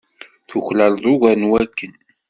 Tuklaleḍ 0.47 1.03
ugar 1.13 1.37
n 1.39 1.49
wakken. 1.49 1.93